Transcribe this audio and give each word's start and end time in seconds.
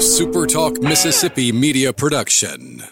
SuperTalk 0.00 0.82
Mississippi 0.82 1.52
media 1.52 1.92
production. 1.92 2.82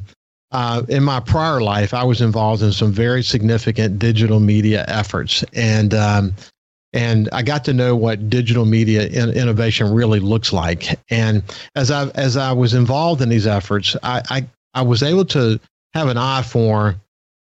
uh, 0.51 0.83
in 0.87 1.03
my 1.03 1.19
prior 1.19 1.61
life, 1.61 1.93
I 1.93 2.03
was 2.03 2.21
involved 2.21 2.63
in 2.63 2.71
some 2.71 2.91
very 2.91 3.23
significant 3.23 3.99
digital 3.99 4.39
media 4.39 4.85
efforts, 4.87 5.43
and 5.53 5.93
um, 5.93 6.33
and 6.95 7.27
I 7.33 7.43
got 7.43 7.65
to 7.65 7.73
know 7.73 7.95
what 7.95 8.29
digital 8.29 8.65
media 8.65 9.07
in, 9.07 9.29
innovation 9.31 9.93
really 9.93 10.21
looks 10.21 10.53
like. 10.53 10.97
And 11.09 11.43
as 11.75 11.91
I 11.91 12.07
as 12.15 12.37
I 12.37 12.53
was 12.53 12.73
involved 12.73 13.21
in 13.21 13.29
these 13.29 13.45
efforts, 13.45 13.95
I, 14.01 14.21
I, 14.29 14.45
I 14.73 14.81
was 14.81 15.03
able 15.03 15.25
to 15.25 15.59
have 15.93 16.07
an 16.07 16.17
eye 16.17 16.41
for 16.41 16.95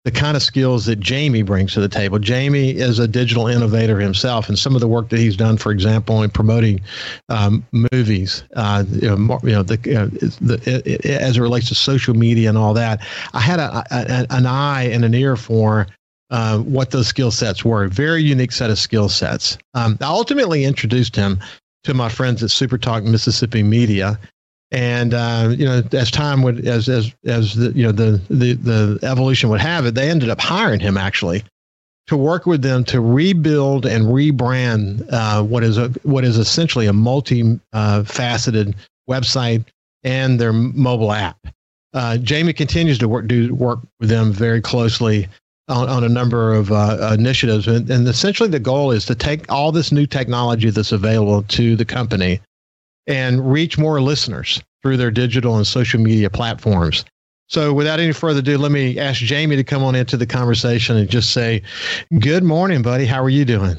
the 0.05 0.11
kind 0.11 0.37
of 0.37 0.43
skills 0.43 0.87
that 0.87 0.99
Jamie 0.99 1.43
brings 1.43 1.75
to 1.75 1.81
the 1.81 1.89
table. 1.89 2.19
Jamie 2.19 2.71
is 2.71 2.99
a 2.99 3.07
digital 3.07 3.47
innovator 3.47 4.01
himself, 4.01 4.49
and 4.49 4.59
some 4.59 4.75
of 4.75 4.81
the 4.81 4.89
work 4.89 5.11
that 5.11 5.19
he's 5.19 5.37
done, 5.37 5.57
for 5.57 5.71
example, 5.71 6.23
in 6.23 6.31
promoting 6.31 6.81
um, 7.29 7.65
movies, 7.93 8.43
uh, 8.57 8.83
you 8.91 9.17
know, 9.17 9.39
you 9.45 9.53
know 9.53 9.63
the, 9.63 9.75
uh, 9.75 10.07
the 10.41 10.55
it, 10.65 11.05
it, 11.05 11.07
as 11.07 11.37
it 11.37 11.41
relates 11.41 11.69
to 11.69 11.75
social 11.75 12.15
media 12.15 12.49
and 12.49 12.59
all 12.59 12.75
that, 12.75 13.01
I 13.33 13.41
had 13.41 13.61
a, 13.61 13.85
a, 13.91 14.27
an 14.31 14.47
eye 14.47 14.85
and 14.85 15.05
an 15.05 15.15
ear 15.15 15.37
for 15.37 15.87
uh, 16.33 16.59
what 16.61 16.91
those 16.91 17.07
skill 17.07 17.31
sets 17.31 17.65
were. 17.65 17.87
Very 17.89 18.23
unique 18.23 18.53
set 18.53 18.71
of 18.71 18.79
skill 18.79 19.09
sets. 19.09 19.59
Um, 19.75 19.99
I 20.01 20.07
ultimately 20.07 20.65
introduced 20.65 21.15
him 21.15 21.39
to 21.85 21.95
my 21.95 22.09
friends 22.09 22.43
at 22.43 22.51
Super 22.51 22.79
Talk 22.79 23.05
Mississippi 23.05 23.63
Media. 23.63 24.19
And 24.71 25.13
uh, 25.13 25.53
you 25.57 25.67
know, 25.67 25.83
as 25.93 26.11
time 26.11 26.43
would, 26.43 26.67
as 26.67 26.89
as 26.89 27.13
as 27.27 27.55
the 27.55 27.73
you 27.73 27.85
know 27.85 27.93
the, 27.93 28.21
the 28.31 28.55
the 28.55 28.99
evolution 29.03 29.51
would 29.51 29.61
have 29.61 29.85
it, 29.85 29.95
they 29.95 30.09
ended 30.09 30.31
up 30.31 30.41
hiring 30.41 30.81
him 30.81 30.97
actually 30.97 31.45
to 32.07 32.17
work 32.17 32.47
with 32.47 32.63
them 32.63 32.83
to 32.85 33.03
rebuild 33.03 33.85
and 33.85 34.07
rebrand 34.07 35.07
uh, 35.13 35.43
what 35.43 35.63
is 35.63 35.77
a 35.77 35.89
what 36.05 36.25
is 36.25 36.39
essentially 36.39 36.87
a 36.87 36.93
multi-faceted 36.95 38.69
uh, 38.69 38.73
website 39.11 39.65
and 40.03 40.41
their 40.41 40.55
mobile 40.55 41.13
app. 41.13 41.37
Uh, 41.93 42.17
Jamie 42.17 42.55
continues 42.55 42.97
to 42.97 43.09
work 43.09 43.27
do 43.27 43.55
work 43.55 43.81
with 44.01 44.09
them 44.09 44.33
very 44.33 44.63
closely 44.63 45.29
on, 45.69 45.89
on 45.89 46.05
a 46.05 46.09
number 46.09 46.53
of 46.53 46.73
uh, 46.73 47.15
initiatives. 47.19 47.67
And, 47.67 47.89
and 47.91 48.07
essentially, 48.07 48.49
the 48.49 48.61
goal 48.61 48.91
is 48.91 49.07
to 49.07 49.15
take 49.15 49.51
all 49.51 49.73
this 49.73 49.93
new 49.93 50.07
technology 50.07 50.71
that's 50.71 50.93
available 50.93 51.43
to 51.43 51.77
the 51.77 51.85
company 51.85 52.41
and 53.07 53.51
reach 53.51 53.79
more 53.79 54.01
listeners 54.01 54.63
through 54.83 54.97
their 54.97 55.11
digital 55.11 55.57
and 55.57 55.67
social 55.67 56.01
media 56.01 56.31
platforms. 56.31 57.05
So, 57.49 57.73
without 57.73 58.01
any 58.01 58.13
further 58.13 58.39
ado, 58.39 58.57
let 58.57 58.73
me 58.73 58.99
ask 58.99 59.21
Jamie 59.21 59.57
to 59.57 59.65
come 59.65 59.83
on 59.83 59.95
into 59.95 60.17
the 60.17 60.27
conversation 60.27 60.97
and 60.97 61.09
just 61.09 61.33
say, 61.33 61.63
Good 62.19 62.45
morning, 62.45 62.83
buddy. 62.83 63.05
How 63.05 63.23
are 63.23 63.31
you 63.31 63.45
doing? 63.45 63.79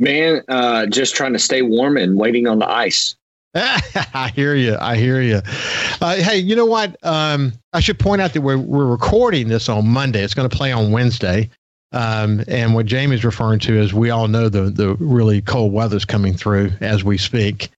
Man, 0.00 0.42
uh, 0.48 0.86
just 0.86 1.14
trying 1.14 1.32
to 1.32 1.38
stay 1.38 1.62
warm 1.62 1.96
and 1.96 2.16
waiting 2.18 2.46
on 2.46 2.58
the 2.58 2.68
ice. 2.68 3.16
I 3.54 4.30
hear 4.34 4.54
you. 4.54 4.76
I 4.78 4.96
hear 4.96 5.22
you. 5.22 5.40
Uh, 6.00 6.16
hey, 6.16 6.38
you 6.38 6.54
know 6.54 6.66
what? 6.66 6.96
Um, 7.04 7.52
I 7.72 7.80
should 7.80 7.98
point 7.98 8.20
out 8.20 8.34
that 8.34 8.42
we're 8.42 8.58
we're 8.58 8.86
recording 8.86 9.48
this 9.48 9.68
on 9.68 9.88
Monday. 9.88 10.22
It's 10.22 10.34
going 10.34 10.48
to 10.48 10.56
play 10.56 10.70
on 10.70 10.92
Wednesday. 10.92 11.48
Um, 11.92 12.44
and 12.46 12.74
what 12.74 12.84
Jamie's 12.84 13.24
referring 13.24 13.60
to 13.60 13.78
is 13.78 13.94
we 13.94 14.10
all 14.10 14.28
know 14.28 14.48
the 14.48 14.62
the 14.62 14.94
really 14.96 15.40
cold 15.40 15.72
weather's 15.72 16.04
coming 16.04 16.34
through 16.34 16.72
as 16.80 17.04
we 17.04 17.16
speak. 17.16 17.70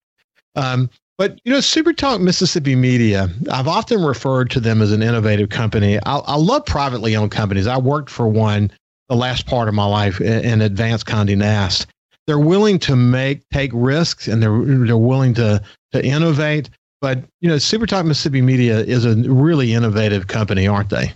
Um, 0.56 0.91
but 1.16 1.38
you 1.44 1.53
know, 1.53 1.60
Super 1.60 1.92
Talk 1.92 2.20
Mississippi 2.20 2.75
Media, 2.75 3.28
I've 3.50 3.69
often 3.69 4.03
referred 4.03 4.50
to 4.50 4.60
them 4.60 4.82
as 4.82 4.91
an 4.91 5.03
innovative 5.03 5.50
company. 5.50 5.98
I, 6.04 6.16
I 6.16 6.36
love 6.36 6.66
privately 6.66 7.14
owned 7.14 7.30
companies. 7.30 7.69
I 7.69 7.78
worked 7.78 8.10
for 8.10 8.26
one 8.26 8.72
the 9.09 9.16
last 9.16 9.47
part 9.47 9.69
of 9.69 9.75
my 9.75 9.84
life 9.84 10.20
in, 10.20 10.44
in 10.44 10.60
Advanced 10.62 11.06
Condé 11.06 11.36
Nast 11.36 11.86
they're 12.30 12.38
willing 12.38 12.78
to 12.78 12.94
make 12.94 13.41
take 13.48 13.72
risks 13.74 14.28
and 14.28 14.41
they're 14.41 14.56
they're 14.86 14.96
willing 14.96 15.34
to 15.34 15.60
to 15.91 16.04
innovate. 16.04 16.70
But 17.00 17.24
you 17.41 17.48
know, 17.48 17.58
Super 17.58 17.86
SuperTalk 17.86 18.06
Mississippi 18.06 18.41
Media 18.41 18.78
is 18.78 19.04
a 19.04 19.16
really 19.16 19.72
innovative 19.72 20.28
company, 20.28 20.68
aren't 20.68 20.91
they? 20.91 21.12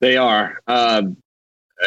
They 0.00 0.16
are. 0.16 0.60
Uh, 0.66 1.02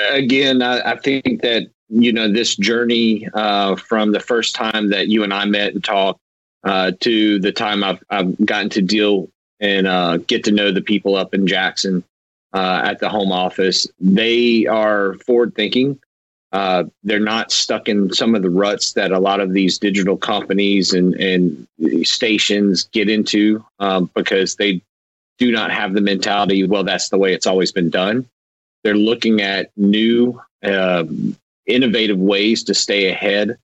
again, 0.09 0.61
I, 0.61 0.91
I, 0.91 0.95
think 0.95 1.41
that 1.41 1.63
you 1.89 2.13
know 2.13 2.31
this 2.31 2.56
journey 2.56 3.28
uh, 3.34 3.75
from 3.75 4.13
the 4.13 4.22
first 4.22 4.55
time 4.55 4.90
that 4.91 5.09
you 5.09 5.25
and 5.25 5.34
I 5.34 5.44
met 5.44 5.73
and 5.73 5.84
talked 5.84 6.22
uh, 6.63 6.94
to 7.01 7.40
the 7.40 7.51
time 7.51 7.84
I've 7.84 8.01
I've 8.09 8.45
gotten 8.45 8.69
to 8.69 8.81
deal 8.81 9.28
and 9.59 9.85
uh, 9.85 10.16
get 10.16 10.45
to 10.45 10.51
know 10.51 10.72
the 10.72 10.81
people 10.81 11.17
up 11.17 11.34
in 11.34 11.45
Jackson 11.45 12.05
uh, 12.53 12.84
at 12.85 13.00
the 13.00 13.09
home 13.09 13.34
office. 13.34 13.85
They 14.00 14.66
are 14.66 15.16
forward 15.25 15.55
thinking. 15.55 16.00
Uh, 16.53 16.84
they're 17.03 17.19
not 17.19 17.52
stuck 17.52 17.90
in 17.90 18.14
some 18.14 18.36
of 18.36 18.44
the 18.44 18.50
ruts 18.50 18.94
that 18.94 19.12
a 19.12 19.19
lot 19.19 19.40
of 19.40 19.53
these 19.53 19.80
digital 19.80 20.16
companies 20.16 20.94
and, 20.94 21.16
and 21.16 21.68
stations 22.03 22.84
get 22.91 23.09
into 23.09 23.66
um, 23.80 24.09
because 24.14 24.56
they 24.56 24.80
do 25.40 25.52
not 25.52 25.72
have 25.72 25.94
the 25.94 26.02
mentality, 26.02 26.64
well, 26.64 26.84
that's 26.84 27.09
the 27.09 27.18
way 27.18 27.34
it's 27.34 27.47
always 27.47 27.72
been 27.72 27.90
done. 27.90 28.30
They're 28.84 28.96
looking 28.96 29.41
at 29.41 29.72
new, 29.75 30.40
uh, 30.64 31.06
innovative 31.66 32.19
ways 32.19 32.64
to 32.66 32.75
stay 32.75 33.09
ahead 33.09 33.58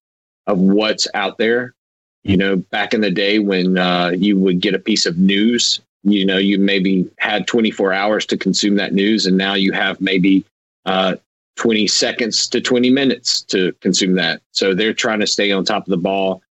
of 0.47 0.57
what's 0.57 1.07
out 1.13 1.37
there. 1.37 1.75
You 2.23 2.37
know, 2.37 2.55
back 2.55 2.95
in 2.95 3.01
the 3.01 3.11
day 3.11 3.37
when 3.37 3.77
uh, 3.77 4.09
you 4.09 4.37
would 4.39 4.59
get 4.61 4.73
a 4.73 4.79
piece 4.79 5.05
of 5.05 5.17
news, 5.17 5.79
you 6.03 6.25
know, 6.25 6.37
you 6.37 6.57
maybe 6.57 7.09
had 7.19 7.45
24 7.45 7.93
hours 7.93 8.25
to 8.27 8.37
consume 8.37 8.75
that 8.75 8.93
news, 8.93 9.27
and 9.27 9.37
now 9.37 9.53
you 9.53 9.73
have 9.73 10.01
maybe 10.01 10.43
uh, 10.85 11.15
20 11.59 11.87
seconds 11.87 12.47
to 12.47 12.61
20 12.61 12.89
minutes 12.89 13.41
to 13.41 13.73
consume 13.81 14.15
that. 14.15 14.41
So 14.51 14.73
they're 14.73 14.93
trying 14.93 15.19
to 15.19 15.27
stay 15.27 15.51
on 15.51 15.65
top 15.65 15.83
of 15.85 15.91
the 15.91 15.97
ball. 15.97 16.41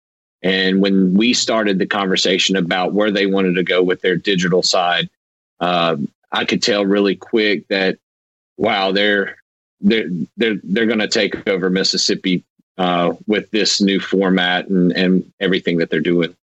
And 0.43 0.82
when 0.82 1.14
we 1.14 1.32
started 1.32 1.78
the 1.78 1.87
conversation 1.87 2.56
about 2.56 2.93
where 2.93 3.10
they 3.10 3.25
wanted 3.25 3.55
to 3.55 3.62
go 3.64 3.82
with 3.82 4.02
their 4.02 4.16
digital 4.16 4.62
side, 4.62 5.08
uh, 5.60 5.96
I 6.31 6.44
could 6.44 6.62
tell 6.62 6.84
really 6.84 7.16
quick 7.16 7.66
that 7.69 7.99
wow, 8.58 8.93
they're 8.93 9.38
they're 9.81 10.10
they're 10.37 10.60
they're 10.62 10.87
going 10.87 10.99
to 10.99 11.08
take 11.08 11.49
over 11.49 11.70
Mississippi 11.70 12.44
uh, 12.76 13.14
with 13.26 13.50
this 13.50 13.81
new 13.81 14.00
format 14.00 14.69
and 14.69 14.93
and 14.93 15.32
everything 15.40 15.78
that 15.78 15.88
they're 15.88 16.00
doing. 16.00 16.37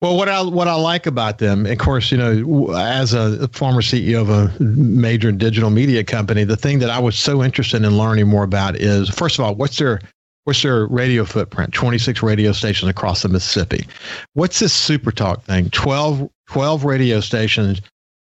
Well, 0.00 0.16
what 0.16 0.28
I 0.28 0.42
what 0.42 0.68
I 0.68 0.74
like 0.74 1.06
about 1.06 1.38
them, 1.38 1.66
of 1.66 1.78
course, 1.78 2.12
you 2.12 2.18
know, 2.18 2.72
as 2.76 3.14
a 3.14 3.48
former 3.48 3.82
CEO 3.82 4.20
of 4.20 4.30
a 4.30 4.62
major 4.62 5.32
digital 5.32 5.70
media 5.70 6.04
company, 6.04 6.44
the 6.44 6.56
thing 6.56 6.78
that 6.78 6.90
I 6.90 7.00
was 7.00 7.16
so 7.16 7.42
interested 7.42 7.82
in 7.82 7.98
learning 7.98 8.28
more 8.28 8.44
about 8.44 8.76
is, 8.76 9.08
first 9.08 9.40
of 9.40 9.44
all, 9.44 9.56
what's 9.56 9.78
their 9.78 10.00
what's 10.44 10.62
their 10.62 10.86
radio 10.86 11.24
footprint? 11.24 11.74
Twenty 11.74 11.98
six 11.98 12.22
radio 12.22 12.52
stations 12.52 12.88
across 12.88 13.22
the 13.22 13.28
Mississippi. 13.28 13.88
What's 14.34 14.60
this 14.60 14.72
Super 14.72 15.10
Talk 15.10 15.42
thing? 15.42 15.68
12, 15.70 16.30
12 16.46 16.84
radio 16.84 17.18
stations 17.18 17.80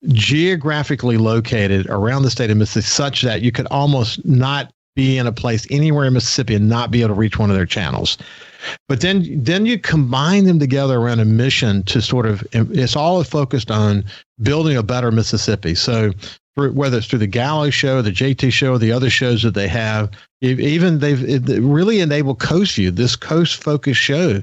geographically 0.09 1.17
located 1.17 1.87
around 1.87 2.25
the 2.25 2.31
state 2.31 2.51
of 2.51 2.59
Mississippi 2.59 2.87
such 2.87 3.23
that 3.23 3.41
you 3.41 3.51
could 3.51 3.67
almost 3.71 4.23
not 4.27 4.71
be 4.97 5.17
in 5.17 5.27
a 5.27 5.33
place 5.33 5.67
anywhere 5.71 6.05
in 6.05 6.13
Mississippi 6.13 6.55
and 6.55 6.69
not 6.69 6.91
be 6.91 7.01
able 7.01 7.09
to 7.09 7.15
reach 7.15 7.39
one 7.39 7.49
of 7.49 7.57
their 7.57 7.65
channels. 7.65 8.19
But 8.89 9.01
then 9.01 9.43
then 9.43 9.67
you 9.67 9.79
combine 9.79 10.45
them 10.45 10.59
together 10.59 10.99
around 10.99 11.21
a 11.21 11.25
mission 11.25 11.83
to 11.85 12.01
sort 12.03 12.27
of 12.27 12.47
it's 12.53 12.97
all 12.97 13.23
focused 13.25 13.71
on 13.71 14.05
building 14.43 14.77
a 14.77 14.83
better 14.83 15.11
Mississippi. 15.11 15.75
So 15.75 16.13
whether 16.57 16.99
it's 16.99 17.07
through 17.07 17.19
the 17.19 17.27
Gallo 17.27 17.71
show, 17.71 18.01
the 18.01 18.13
JT 18.13 18.53
show, 18.53 18.79
the 18.79 18.93
other 18.93 19.11
shows 19.11 19.43
that 19.43 19.55
they 19.55 19.69
have, 19.69 20.11
even 20.41 21.01
they've 21.01 21.65
really 21.65 22.01
enabled 22.01 22.39
Coast 22.39 22.77
View, 22.77 22.91
this 22.91 23.17
coast 23.17 23.63
focused 23.63 24.01
show, 24.01 24.41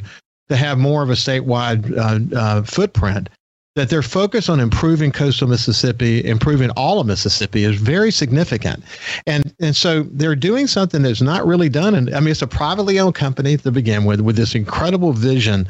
to 0.49 0.55
have 0.57 0.77
more 0.77 1.03
of 1.03 1.09
a 1.09 1.13
statewide 1.13 1.97
uh, 1.97 2.37
uh, 2.37 2.63
footprint 2.63 3.29
that 3.75 3.89
their 3.89 4.01
focus 4.01 4.49
on 4.49 4.59
improving 4.59 5.11
coastal 5.11 5.47
Mississippi, 5.47 6.25
improving 6.25 6.69
all 6.71 6.99
of 6.99 7.07
Mississippi 7.07 7.63
is 7.63 7.79
very 7.79 8.11
significant. 8.11 8.83
And 9.25 9.53
and 9.59 9.75
so 9.75 10.03
they're 10.03 10.35
doing 10.35 10.67
something 10.67 11.01
that's 11.01 11.21
not 11.21 11.45
really 11.45 11.69
done. 11.69 11.95
And 11.95 12.13
I 12.13 12.19
mean, 12.19 12.29
it's 12.29 12.41
a 12.41 12.47
privately 12.47 12.99
owned 12.99 13.15
company 13.15 13.57
to 13.57 13.71
begin 13.71 14.05
with, 14.05 14.21
with 14.21 14.35
this 14.35 14.55
incredible 14.55 15.13
vision 15.13 15.67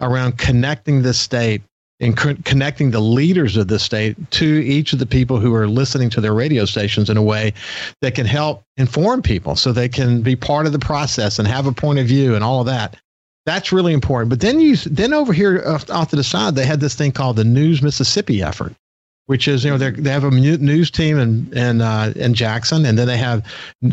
around 0.00 0.38
connecting 0.38 1.02
the 1.02 1.14
state 1.14 1.62
and 2.00 2.16
co- 2.16 2.36
connecting 2.44 2.90
the 2.90 3.00
leaders 3.00 3.56
of 3.56 3.68
the 3.68 3.78
state 3.78 4.16
to 4.32 4.44
each 4.44 4.92
of 4.92 4.98
the 4.98 5.06
people 5.06 5.38
who 5.38 5.54
are 5.54 5.68
listening 5.68 6.10
to 6.10 6.20
their 6.20 6.34
radio 6.34 6.64
stations 6.64 7.08
in 7.08 7.16
a 7.16 7.22
way 7.22 7.52
that 8.00 8.14
can 8.14 8.26
help 8.26 8.62
inform 8.76 9.22
people 9.22 9.54
so 9.54 9.72
they 9.72 9.88
can 9.88 10.20
be 10.22 10.34
part 10.34 10.66
of 10.66 10.72
the 10.72 10.78
process 10.78 11.38
and 11.38 11.46
have 11.46 11.66
a 11.66 11.72
point 11.72 11.98
of 11.98 12.06
view 12.06 12.34
and 12.34 12.42
all 12.42 12.60
of 12.60 12.66
that. 12.66 12.96
That's 13.44 13.72
really 13.72 13.92
important. 13.92 14.30
But 14.30 14.40
then 14.40 14.60
you 14.60 14.76
then 14.76 15.12
over 15.12 15.32
here 15.32 15.62
off, 15.66 15.90
off 15.90 16.10
to 16.10 16.16
the 16.16 16.24
side, 16.24 16.54
they 16.54 16.66
had 16.66 16.80
this 16.80 16.94
thing 16.94 17.12
called 17.12 17.36
the 17.36 17.44
News 17.44 17.82
Mississippi 17.82 18.42
effort, 18.42 18.72
which 19.26 19.48
is 19.48 19.64
you 19.64 19.70
know 19.70 19.78
they 19.78 20.10
have 20.10 20.24
a 20.24 20.30
news 20.30 20.90
team 20.90 21.18
in 21.18 21.52
in 21.56 21.80
uh, 21.80 22.12
in 22.14 22.34
Jackson, 22.34 22.86
and 22.86 22.96
then 22.96 23.08
they 23.08 23.16
have 23.18 23.44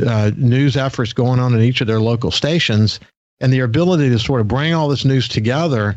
uh, 0.06 0.32
news 0.38 0.78
efforts 0.78 1.14
going 1.14 1.40
on 1.40 1.56
in 1.56 1.62
each 1.62 1.82
of 1.82 1.88
their 1.88 2.00
local 2.00 2.30
stations, 2.30 3.00
and 3.40 3.52
the 3.52 3.60
ability 3.60 4.10
to 4.10 4.20
sort 4.20 4.42
of 4.42 4.48
bring 4.48 4.74
all 4.74 4.88
this 4.88 5.06
news 5.06 5.28
together. 5.28 5.96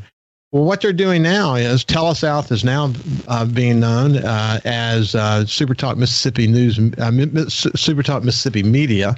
Well, 0.50 0.64
what 0.64 0.82
they're 0.82 0.92
doing 0.92 1.22
now 1.22 1.54
is 1.54 1.82
TeleSouth 1.82 2.52
is 2.52 2.62
now 2.62 2.92
uh, 3.26 3.46
being 3.46 3.80
known 3.80 4.18
uh, 4.18 4.60
as 4.66 5.14
uh, 5.14 5.46
Super 5.46 5.74
Talk 5.74 5.96
Mississippi 5.96 6.46
News, 6.46 6.78
uh, 6.98 7.48
Super 7.48 8.02
Talk 8.02 8.22
Mississippi 8.22 8.62
Media, 8.62 9.16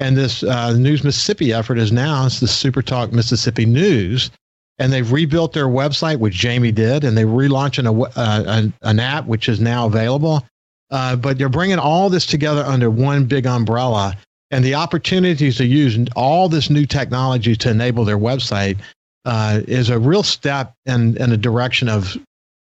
and 0.00 0.16
this 0.16 0.42
uh, 0.42 0.72
News 0.72 1.04
Mississippi 1.04 1.52
effort 1.52 1.78
is 1.78 1.92
now 1.92 2.26
it's 2.26 2.40
the 2.40 2.48
Super 2.48 2.82
Talk 2.82 3.12
Mississippi 3.12 3.66
News. 3.66 4.30
And 4.78 4.90
they've 4.90 5.12
rebuilt 5.12 5.52
their 5.52 5.66
website, 5.66 6.18
which 6.20 6.32
Jamie 6.32 6.72
did, 6.72 7.04
and 7.04 7.14
they're 7.16 7.26
relaunching 7.26 7.86
a, 7.86 8.18
uh, 8.18 8.68
an 8.80 8.98
app, 8.98 9.26
which 9.26 9.46
is 9.46 9.60
now 9.60 9.84
available. 9.84 10.42
Uh, 10.90 11.16
but 11.16 11.36
they're 11.36 11.50
bringing 11.50 11.78
all 11.78 12.08
this 12.08 12.24
together 12.24 12.64
under 12.64 12.90
one 12.90 13.26
big 13.26 13.46
umbrella. 13.46 14.16
And 14.50 14.64
the 14.64 14.74
opportunities 14.74 15.58
to 15.58 15.66
use 15.66 15.98
all 16.16 16.48
this 16.48 16.70
new 16.70 16.86
technology 16.86 17.54
to 17.56 17.70
enable 17.70 18.06
their 18.06 18.18
website 18.18 18.78
uh, 19.26 19.60
is 19.68 19.90
a 19.90 19.98
real 19.98 20.22
step 20.22 20.72
in, 20.86 21.14
in 21.18 21.30
a 21.30 21.36
direction 21.36 21.90
of, 21.90 22.16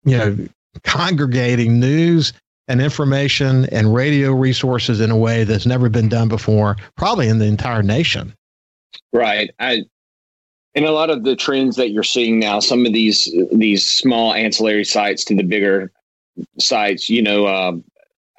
you 0.06 0.18
know, 0.18 0.38
congregating 0.84 1.80
news 1.80 2.32
and 2.68 2.82
information 2.82 3.66
and 3.66 3.94
radio 3.94 4.32
resources 4.32 5.02
in 5.02 5.12
a 5.12 5.18
way 5.18 5.44
that's 5.44 5.66
never 5.66 5.90
been 5.90 6.10
done 6.10 6.30
before, 6.30 6.78
probably 6.96 7.28
in 7.28 7.40
the 7.40 7.46
entire 7.46 7.84
nation. 7.84 8.34
Right. 9.12 9.52
I 9.60 9.84
and 10.76 10.86
a 10.86 10.92
lot 10.92 11.10
of 11.10 11.24
the 11.24 11.36
trends 11.36 11.76
that 11.76 11.92
you're 11.92 12.04
seeing 12.04 12.40
now, 12.40 12.60
some 12.60 12.86
of 12.86 12.94
these 12.94 13.32
these 13.52 13.88
small 13.88 14.34
ancillary 14.34 14.86
sites 14.86 15.24
to 15.26 15.36
the 15.36 15.44
bigger 15.44 15.92
sites, 16.60 17.10
you 17.10 17.22
know, 17.22 17.46
uh, 17.46 17.74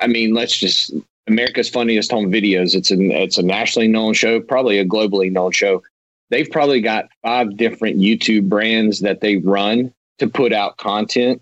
I 0.01 0.07
mean, 0.07 0.35
let's 0.35 0.57
just 0.57 0.93
America's 1.27 1.69
Funniest 1.69 2.11
Home 2.11 2.31
Videos. 2.31 2.75
It's 2.75 2.91
a 2.91 2.97
it's 2.99 3.39
a 3.39 3.43
nationally 3.43 3.89
known 3.89 4.15
show, 4.15 4.41
probably 4.41 4.79
a 4.79 4.85
globally 4.85 5.31
known 5.31 5.53
show. 5.53 5.83
They've 6.31 6.51
probably 6.51 6.81
got 6.81 7.09
five 7.23 7.57
different 7.57 7.99
YouTube 7.99 8.49
brands 8.49 9.01
that 9.01 9.21
they 9.21 9.37
run 9.37 9.93
to 10.19 10.27
put 10.27 10.53
out 10.53 10.77
content 10.79 11.41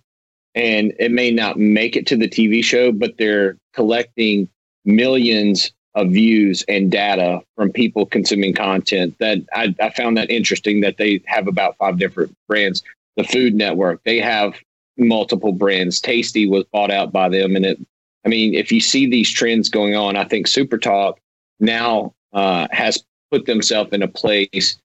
and 0.54 0.92
it 0.98 1.10
may 1.10 1.30
not 1.30 1.58
make 1.58 1.96
it 1.96 2.06
to 2.08 2.16
the 2.16 2.28
TV 2.28 2.62
show, 2.62 2.92
but 2.92 3.16
they're 3.16 3.56
collecting 3.72 4.48
millions 4.84 5.72
of 5.94 6.10
views 6.10 6.64
and 6.68 6.90
data 6.90 7.42
from 7.56 7.70
people 7.70 8.06
consuming 8.06 8.54
content. 8.54 9.16
That 9.18 9.38
I, 9.52 9.74
I, 9.80 9.90
found 9.90 10.16
that 10.16 10.30
interesting 10.30 10.80
that 10.80 10.96
they 10.96 11.22
have 11.26 11.48
about 11.48 11.76
five 11.76 11.98
different 11.98 12.34
brands. 12.48 12.82
The 13.16 13.24
Food 13.24 13.54
Network, 13.54 14.02
they 14.04 14.18
have 14.20 14.54
multiple 14.96 15.52
brands. 15.52 16.00
Tasty 16.00 16.46
was 16.46 16.64
bought 16.72 16.90
out 16.90 17.12
by 17.12 17.28
them, 17.28 17.56
and 17.56 17.66
it. 17.66 17.78
I 18.24 18.28
mean, 18.28 18.54
if 18.54 18.70
you 18.70 18.80
see 18.80 19.06
these 19.06 19.30
trends 19.30 19.68
going 19.68 19.96
on, 19.96 20.16
I 20.16 20.24
think 20.24 20.46
Super 20.46 20.78
Talk 20.78 21.18
now 21.58 22.14
uh, 22.32 22.68
has 22.70 23.02
put 23.30 23.46
themselves 23.46 23.92
in 23.92 24.02
a 24.02 24.08
place 24.08 24.78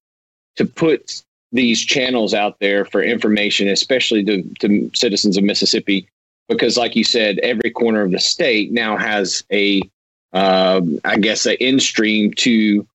to 0.55 0.65
put 0.65 1.23
these 1.51 1.81
channels 1.81 2.33
out 2.33 2.59
there 2.59 2.85
for 2.85 3.01
information, 3.01 3.67
especially 3.67 4.23
to, 4.25 4.43
to 4.59 4.91
citizens 4.93 5.37
of 5.37 5.43
Mississippi, 5.43 6.07
because, 6.49 6.77
like 6.77 6.95
you 6.95 7.03
said, 7.03 7.39
every 7.39 7.71
corner 7.71 8.01
of 8.01 8.11
the 8.11 8.19
state 8.19 8.71
now 8.71 8.97
has 8.97 9.43
a, 9.51 9.81
uh, 10.33 10.81
I 11.05 11.17
guess, 11.17 11.45
an 11.45 11.55
in 11.59 11.79
stream 11.79 12.33
to, 12.35 12.85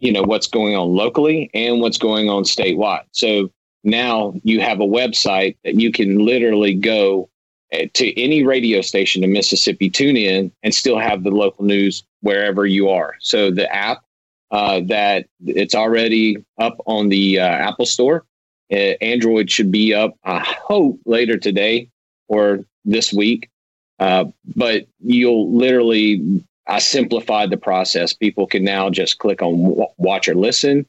you 0.00 0.12
know, 0.12 0.22
what's 0.22 0.46
going 0.46 0.76
on 0.76 0.94
locally 0.94 1.50
and 1.54 1.80
what's 1.80 1.98
going 1.98 2.28
on 2.28 2.44
statewide. 2.44 3.04
So 3.12 3.50
now 3.84 4.34
you 4.42 4.60
have 4.60 4.80
a 4.80 4.86
website 4.86 5.56
that 5.64 5.80
you 5.80 5.92
can 5.92 6.24
literally 6.24 6.74
go 6.74 7.28
eh, 7.72 7.88
to 7.94 8.20
any 8.20 8.44
radio 8.44 8.80
station 8.80 9.24
in 9.24 9.32
Mississippi, 9.32 9.90
tune 9.90 10.16
in, 10.16 10.52
and 10.62 10.74
still 10.74 10.98
have 10.98 11.22
the 11.22 11.30
local 11.30 11.64
news 11.64 12.04
wherever 12.20 12.66
you 12.66 12.88
are. 12.88 13.16
So 13.20 13.50
the 13.50 13.72
app 13.74 14.02
uh, 14.50 14.80
that 14.86 15.26
it's 15.46 15.74
already 15.74 16.36
up 16.58 16.76
on 16.86 17.08
the 17.08 17.40
uh, 17.40 17.44
Apple 17.44 17.86
Store. 17.86 18.24
Uh, 18.72 18.96
Android 19.00 19.50
should 19.50 19.70
be 19.70 19.94
up, 19.94 20.14
I 20.24 20.40
hope, 20.40 20.98
later 21.04 21.36
today 21.36 21.90
or 22.28 22.64
this 22.84 23.12
week. 23.12 23.50
Uh, 23.98 24.26
but 24.56 24.86
you'll 25.00 25.52
literally, 25.52 26.44
I 26.66 26.78
simplified 26.78 27.50
the 27.50 27.56
process. 27.56 28.12
People 28.12 28.46
can 28.46 28.64
now 28.64 28.90
just 28.90 29.18
click 29.18 29.42
on 29.42 29.86
watch 29.96 30.28
or 30.28 30.34
listen. 30.34 30.86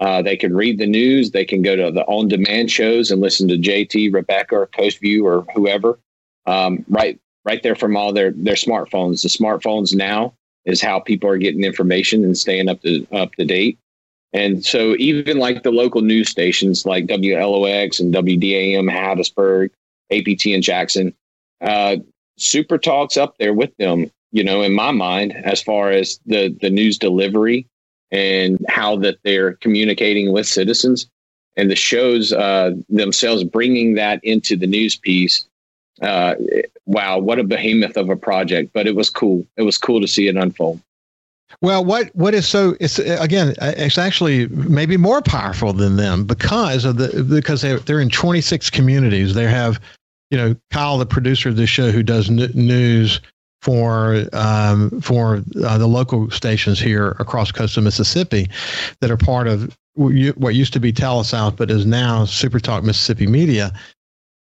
Uh, 0.00 0.22
they 0.22 0.36
can 0.36 0.54
read 0.54 0.78
the 0.78 0.86
news. 0.86 1.30
They 1.30 1.44
can 1.44 1.62
go 1.62 1.74
to 1.76 1.90
the 1.90 2.04
on 2.04 2.28
demand 2.28 2.70
shows 2.70 3.10
and 3.10 3.20
listen 3.20 3.48
to 3.48 3.56
JT, 3.58 4.12
Rebecca, 4.12 4.54
or 4.56 4.66
Coast 4.66 5.00
View, 5.00 5.26
or 5.26 5.44
whoever. 5.54 5.98
Um, 6.46 6.84
right, 6.88 7.18
right 7.44 7.62
there 7.62 7.74
from 7.74 7.96
all 7.96 8.12
their 8.12 8.30
their 8.30 8.54
smartphones. 8.54 9.22
The 9.22 9.28
smartphones 9.28 9.94
now 9.94 10.34
is 10.68 10.82
how 10.82 11.00
people 11.00 11.28
are 11.30 11.38
getting 11.38 11.64
information 11.64 12.24
and 12.24 12.36
staying 12.36 12.68
up 12.68 12.82
to 12.82 13.06
up 13.10 13.34
to 13.34 13.44
date. 13.44 13.78
And 14.34 14.64
so 14.64 14.94
even 14.98 15.38
like 15.38 15.62
the 15.62 15.70
local 15.70 16.02
news 16.02 16.28
stations 16.28 16.84
like 16.84 17.06
WLOX 17.06 17.98
and 17.98 18.14
WDAM 18.14 18.92
Hattiesburg, 18.92 19.70
APT 20.12 20.46
in 20.46 20.60
Jackson, 20.60 21.14
uh, 21.62 21.96
Super 22.36 22.76
Talks 22.76 23.16
up 23.16 23.36
there 23.38 23.54
with 23.54 23.74
them, 23.78 24.10
you 24.30 24.44
know, 24.44 24.60
in 24.60 24.74
my 24.74 24.90
mind, 24.90 25.32
as 25.32 25.62
far 25.62 25.90
as 25.90 26.20
the, 26.26 26.54
the 26.60 26.68
news 26.68 26.98
delivery 26.98 27.66
and 28.10 28.64
how 28.68 28.96
that 28.96 29.18
they're 29.24 29.54
communicating 29.54 30.30
with 30.30 30.46
citizens 30.46 31.08
and 31.56 31.70
the 31.70 31.76
shows 31.76 32.32
uh, 32.32 32.72
themselves 32.90 33.44
bringing 33.44 33.94
that 33.94 34.22
into 34.22 34.56
the 34.56 34.66
news 34.66 34.94
piece 34.94 35.46
uh, 36.02 36.34
wow, 36.86 37.18
what 37.18 37.38
a 37.38 37.44
behemoth 37.44 37.96
of 37.96 38.10
a 38.10 38.16
project! 38.16 38.72
But 38.72 38.86
it 38.86 38.94
was 38.94 39.10
cool. 39.10 39.46
It 39.56 39.62
was 39.62 39.78
cool 39.78 40.00
to 40.00 40.08
see 40.08 40.28
it 40.28 40.36
unfold. 40.36 40.80
Well, 41.60 41.84
what 41.84 42.14
what 42.14 42.34
is 42.34 42.46
so? 42.46 42.76
It's 42.78 42.98
again, 42.98 43.54
it's 43.60 43.98
actually 43.98 44.48
maybe 44.48 44.96
more 44.96 45.22
powerful 45.22 45.72
than 45.72 45.96
them 45.96 46.24
because 46.24 46.84
of 46.84 46.98
the 46.98 47.24
because 47.24 47.62
they're 47.62 47.78
they're 47.80 48.00
in 48.00 48.10
26 48.10 48.70
communities. 48.70 49.34
They 49.34 49.44
have, 49.44 49.80
you 50.30 50.38
know, 50.38 50.54
Kyle, 50.70 50.98
the 50.98 51.06
producer 51.06 51.48
of 51.48 51.56
the 51.56 51.66
show, 51.66 51.90
who 51.90 52.02
does 52.02 52.30
news 52.30 53.20
for 53.62 54.24
um, 54.34 55.00
for 55.00 55.42
uh, 55.64 55.78
the 55.78 55.88
local 55.88 56.30
stations 56.30 56.78
here 56.78 57.16
across 57.18 57.50
coastal 57.50 57.82
Mississippi 57.82 58.48
that 59.00 59.10
are 59.10 59.16
part 59.16 59.48
of 59.48 59.76
what 59.94 60.54
used 60.54 60.72
to 60.72 60.78
be 60.78 60.92
TeleSouth, 60.92 61.56
but 61.56 61.72
is 61.72 61.84
now 61.84 62.24
Super 62.24 62.60
Talk 62.60 62.84
Mississippi 62.84 63.26
Media 63.26 63.72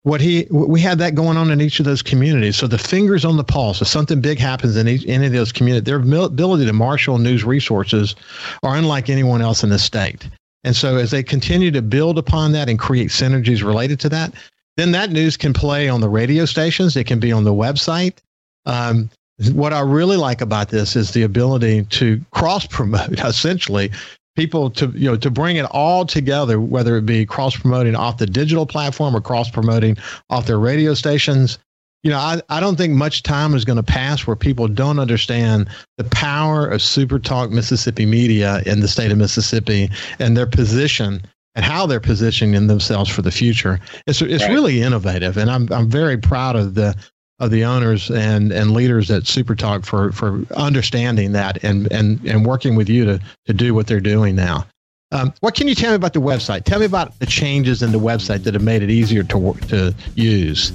what 0.05 0.21
he 0.21 0.45
we 0.51 0.79
had 0.79 0.99
that 0.99 1.15
going 1.15 1.35
on 1.35 1.49
in 1.49 1.59
each 1.59 1.79
of 1.79 1.85
those 1.85 2.03
communities. 2.03 2.55
So 2.55 2.67
the 2.67 2.77
fingers 2.77 3.25
on 3.25 3.37
the 3.37 3.43
pulse. 3.43 3.81
If 3.81 3.87
something 3.87 4.21
big 4.21 4.37
happens 4.37 4.77
in 4.77 4.87
each, 4.87 5.03
any 5.07 5.25
of 5.25 5.33
those 5.33 5.51
communities, 5.51 5.85
their 5.85 5.97
ability 5.97 6.67
to 6.67 6.73
marshal 6.73 7.17
news 7.17 7.43
resources 7.43 8.15
are 8.61 8.75
unlike 8.75 9.09
anyone 9.09 9.41
else 9.41 9.63
in 9.63 9.71
the 9.71 9.79
state. 9.79 10.29
And 10.63 10.75
so 10.75 10.97
as 10.97 11.09
they 11.09 11.23
continue 11.23 11.71
to 11.71 11.81
build 11.81 12.19
upon 12.19 12.51
that 12.51 12.69
and 12.69 12.77
create 12.77 13.09
synergies 13.09 13.63
related 13.63 13.99
to 14.01 14.09
that, 14.09 14.31
then 14.77 14.91
that 14.91 15.09
news 15.09 15.37
can 15.37 15.53
play 15.53 15.89
on 15.89 16.01
the 16.01 16.09
radio 16.09 16.45
stations. 16.45 16.95
It 16.95 17.05
can 17.05 17.19
be 17.19 17.31
on 17.31 17.43
the 17.43 17.53
website. 17.53 18.19
Um, 18.67 19.09
what 19.53 19.73
I 19.73 19.79
really 19.79 20.17
like 20.17 20.41
about 20.41 20.69
this 20.69 20.95
is 20.95 21.11
the 21.11 21.23
ability 21.23 21.83
to 21.83 22.21
cross 22.29 22.67
promote 22.67 23.09
essentially 23.19 23.91
people 24.35 24.69
to 24.69 24.87
you 24.95 25.09
know 25.09 25.15
to 25.15 25.29
bring 25.31 25.55
it 25.57 25.65
all 25.71 26.05
together 26.05 26.59
whether 26.59 26.97
it 26.97 27.05
be 27.05 27.25
cross 27.25 27.55
promoting 27.55 27.95
off 27.95 28.17
the 28.17 28.25
digital 28.25 28.65
platform 28.65 29.15
or 29.15 29.21
cross 29.21 29.49
promoting 29.49 29.97
off 30.29 30.45
their 30.45 30.59
radio 30.59 30.93
stations 30.93 31.57
you 32.05 32.11
know, 32.11 32.19
I, 32.19 32.39
I 32.49 32.59
don't 32.59 32.75
think 32.75 32.93
much 32.93 33.23
time 33.23 33.55
is 33.55 33.65
going 33.65 33.77
to 33.77 33.83
pass 33.83 34.27
where 34.27 34.35
people 34.35 34.67
don't 34.67 34.99
understand 34.99 35.67
the 35.97 36.03
power 36.03 36.67
of 36.67 36.83
Super 36.83 37.17
Talk 37.17 37.49
Mississippi 37.49 38.05
media 38.05 38.61
in 38.67 38.81
the 38.81 38.87
state 38.87 39.11
of 39.11 39.17
Mississippi 39.17 39.89
and 40.19 40.37
their 40.37 40.45
position 40.45 41.23
and 41.55 41.65
how 41.65 41.87
they're 41.87 41.99
positioning 41.99 42.67
themselves 42.67 43.09
for 43.09 43.23
the 43.23 43.31
future. 43.31 43.79
It's 44.05 44.21
it's 44.21 44.43
right. 44.43 44.53
really 44.53 44.83
innovative, 44.83 45.35
and 45.35 45.49
I'm 45.49 45.67
I'm 45.73 45.89
very 45.89 46.15
proud 46.15 46.55
of 46.55 46.75
the 46.75 46.95
of 47.39 47.51
the 47.51 47.65
owners 47.65 48.09
and 48.09 48.51
and 48.51 48.71
leaders 48.71 49.11
at 49.11 49.27
Super 49.27 49.55
Talk 49.55 49.85
for 49.85 50.11
for 50.11 50.43
understanding 50.55 51.33
that 51.33 51.63
and 51.63 51.91
and 51.91 52.19
and 52.25 52.45
working 52.45 52.75
with 52.75 52.89
you 52.89 53.05
to 53.05 53.19
to 53.45 53.53
do 53.53 53.73
what 53.73 53.87
they're 53.87 53.99
doing 53.99 54.35
now. 54.35 54.65
Um, 55.11 55.33
what 55.39 55.53
can 55.53 55.67
you 55.67 55.75
tell 55.75 55.91
me 55.91 55.95
about 55.95 56.13
the 56.13 56.21
website? 56.21 56.63
Tell 56.63 56.79
me 56.79 56.85
about 56.85 57.17
the 57.19 57.25
changes 57.25 57.83
in 57.83 57.91
the 57.91 57.99
website 57.99 58.43
that 58.43 58.53
have 58.53 58.63
made 58.63 58.83
it 58.83 58.89
easier 58.89 59.23
to 59.23 59.53
to 59.67 59.95
use. 60.15 60.71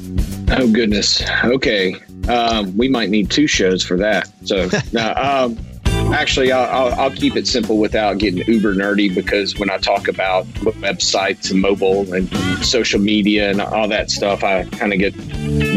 Oh 0.50 0.70
goodness. 0.70 1.22
Okay, 1.44 1.94
um, 2.28 2.76
we 2.76 2.88
might 2.88 3.10
need 3.10 3.30
two 3.30 3.46
shows 3.46 3.82
for 3.82 3.96
that. 3.96 4.30
So 4.46 4.68
um, 5.16 5.58
actually, 6.14 6.52
I'll, 6.52 6.88
I'll, 6.88 7.00
I'll, 7.00 7.10
keep 7.10 7.36
it 7.36 7.46
simple 7.46 7.78
without 7.78 8.18
getting 8.18 8.44
uber 8.46 8.74
nerdy 8.74 9.14
because 9.14 9.58
when 9.58 9.70
I 9.70 9.78
talk 9.78 10.08
about 10.08 10.46
websites 10.46 11.50
and 11.50 11.60
mobile 11.60 12.12
and 12.12 12.28
social 12.64 13.00
media 13.00 13.50
and 13.50 13.60
all 13.60 13.88
that 13.88 14.10
stuff, 14.10 14.44
I 14.44 14.64
kind 14.64 14.92
of 14.92 14.98
get 14.98 15.14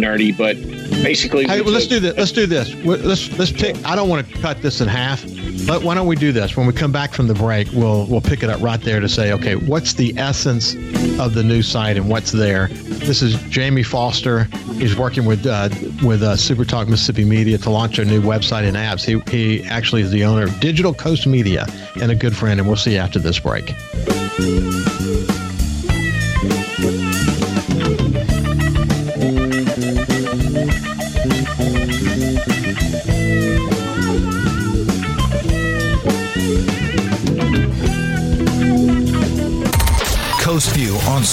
nerdy. 0.04 0.36
But 0.38 0.56
basically, 1.04 1.46
hey, 1.46 1.62
well, 1.62 1.74
let's 1.74 1.88
do 1.88 2.00
this. 2.00 2.18
Let's 2.18 2.32
do 2.32 2.46
this. 2.46 2.74
Let's 2.84 3.38
let's 3.38 3.52
pick. 3.52 3.76
I 3.86 3.96
don't 3.96 4.10
want 4.10 4.28
to 4.28 4.38
cut 4.40 4.62
this 4.62 4.82
in 4.82 4.88
half. 4.88 5.24
But 5.66 5.84
why 5.84 5.96
don't 5.96 6.08
we 6.08 6.18
do 6.18 6.32
this? 6.34 6.58
When 6.58 6.68
we 6.68 6.74
come 6.74 6.92
back 6.92 7.14
from 7.14 7.28
the 7.28 7.34
break, 7.34 7.72
we'll 7.72 8.06
we'll 8.08 8.22
pick 8.22 8.44
it 8.44 8.50
up 8.50 8.62
right 8.62 8.82
there 8.82 9.00
to 9.00 9.08
say, 9.08 9.32
okay, 9.34 9.56
what's 9.56 9.94
the 9.94 10.14
essence 10.18 10.74
of 11.20 11.34
the 11.34 11.44
new 11.44 11.62
site 11.62 11.96
and 11.96 12.10
what's 12.10 12.32
there? 12.32 12.68
This 12.68 13.22
is 13.22 13.36
Jamie 13.44 13.84
Foster. 13.84 14.46
He's 14.76 14.98
working 14.98 15.26
with 15.26 15.46
uh, 15.46 15.70
with 16.04 16.22
uh, 16.22 16.36
Super 16.36 16.66
Talk 16.66 16.90
Mississippi 16.90 17.24
Media 17.24 17.58
to 17.60 17.70
launch 17.70 17.98
a 18.00 18.06
new 18.06 18.22
website 18.22 18.68
and 18.68 18.76
apps. 18.76 19.06
He 19.06 19.20
he 19.32 19.64
actually 19.66 20.02
is 20.02 20.12
the 20.12 20.26
owner 20.26 20.44
of 20.44 20.60
Digital 20.60 20.94
Coast 20.94 21.28
Media 21.28 21.66
and 22.02 22.12
a 22.12 22.16
good 22.16 22.36
friend. 22.36 22.60
And 22.60 22.68
we'll 22.68 22.78
see 22.78 22.94
you 22.94 23.00
after 23.00 23.20
this 23.20 23.40
break. 23.40 23.74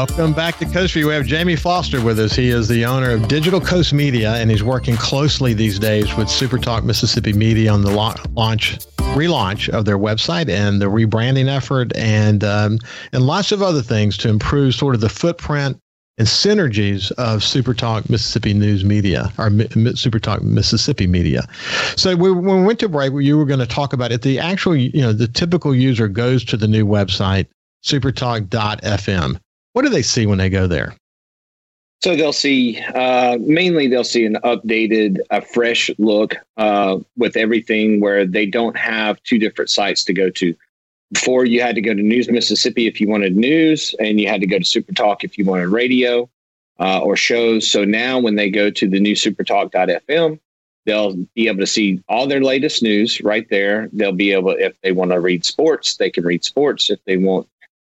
Welcome 0.00 0.32
back 0.32 0.56
to 0.60 0.64
Coast 0.64 0.94
View. 0.94 1.08
We 1.08 1.12
have 1.12 1.26
Jamie 1.26 1.56
Foster 1.56 2.00
with 2.00 2.18
us. 2.18 2.34
He 2.34 2.48
is 2.48 2.68
the 2.68 2.86
owner 2.86 3.10
of 3.10 3.28
Digital 3.28 3.60
Coast 3.60 3.92
Media, 3.92 4.32
and 4.36 4.50
he's 4.50 4.62
working 4.62 4.96
closely 4.96 5.52
these 5.52 5.78
days 5.78 6.16
with 6.16 6.30
Super 6.30 6.56
Talk 6.56 6.84
Mississippi 6.84 7.34
Media 7.34 7.70
on 7.70 7.82
the 7.82 7.90
launch, 7.90 8.78
relaunch 8.96 9.68
of 9.68 9.84
their 9.84 9.98
website 9.98 10.48
and 10.48 10.80
the 10.80 10.86
rebranding 10.86 11.54
effort, 11.54 11.94
and 11.96 12.42
um, 12.42 12.78
and 13.12 13.26
lots 13.26 13.52
of 13.52 13.60
other 13.60 13.82
things 13.82 14.16
to 14.16 14.30
improve 14.30 14.74
sort 14.74 14.94
of 14.94 15.02
the 15.02 15.10
footprint 15.10 15.78
and 16.16 16.26
synergies 16.26 17.12
of 17.18 17.44
Super 17.44 17.74
Talk 17.74 18.08
Mississippi 18.08 18.54
News 18.54 18.86
Media 18.86 19.30
or 19.36 19.50
Talk 19.50 20.42
Mississippi 20.42 21.08
Media. 21.08 21.46
So 21.96 22.16
we, 22.16 22.32
when 22.32 22.62
we 22.62 22.66
went 22.66 22.78
to 22.78 22.88
break, 22.88 23.12
you 23.20 23.36
were 23.36 23.44
going 23.44 23.60
to 23.60 23.66
talk 23.66 23.92
about 23.92 24.12
it. 24.12 24.22
The 24.22 24.38
actual, 24.38 24.74
you 24.74 25.02
know, 25.02 25.12
the 25.12 25.28
typical 25.28 25.74
user 25.74 26.08
goes 26.08 26.42
to 26.46 26.56
the 26.56 26.68
new 26.68 26.86
website 26.86 27.48
supertalk.fm 27.84 29.38
what 29.72 29.82
do 29.82 29.88
they 29.88 30.02
see 30.02 30.26
when 30.26 30.38
they 30.38 30.50
go 30.50 30.66
there? 30.66 30.94
So 32.02 32.16
they'll 32.16 32.32
see 32.32 32.80
uh, 32.94 33.36
mainly 33.40 33.86
they'll 33.86 34.04
see 34.04 34.24
an 34.24 34.38
updated, 34.42 35.18
a 35.30 35.42
fresh 35.42 35.90
look 35.98 36.34
uh, 36.56 36.98
with 37.16 37.36
everything 37.36 38.00
where 38.00 38.24
they 38.24 38.46
don't 38.46 38.76
have 38.76 39.22
two 39.22 39.38
different 39.38 39.70
sites 39.70 40.04
to 40.04 40.14
go 40.14 40.30
to. 40.30 40.54
Before 41.12 41.44
you 41.44 41.60
had 41.60 41.74
to 41.74 41.80
go 41.80 41.92
to 41.92 42.02
News 42.02 42.30
Mississippi 42.30 42.86
if 42.86 43.00
you 43.00 43.08
wanted 43.08 43.36
news, 43.36 43.94
and 43.98 44.20
you 44.20 44.28
had 44.28 44.40
to 44.40 44.46
go 44.46 44.58
to 44.58 44.64
Super 44.64 44.92
Talk 44.92 45.24
if 45.24 45.36
you 45.36 45.44
wanted 45.44 45.68
radio 45.68 46.30
uh, 46.78 47.00
or 47.00 47.16
shows. 47.16 47.70
So 47.70 47.84
now 47.84 48.18
when 48.18 48.36
they 48.36 48.48
go 48.48 48.70
to 48.70 48.88
the 48.88 49.00
new 49.00 49.14
supertalk.fm, 49.14 50.38
they'll 50.86 51.16
be 51.34 51.48
able 51.48 51.58
to 51.58 51.66
see 51.66 52.02
all 52.08 52.26
their 52.26 52.40
latest 52.40 52.82
news 52.82 53.20
right 53.20 53.46
there. 53.50 53.88
They'll 53.92 54.12
be 54.12 54.32
able, 54.32 54.50
if 54.50 54.80
they 54.80 54.92
want 54.92 55.10
to 55.10 55.20
read 55.20 55.44
sports, 55.44 55.96
they 55.96 56.10
can 56.10 56.24
read 56.24 56.44
sports. 56.44 56.90
If 56.90 57.04
they 57.04 57.16
want 57.16 57.48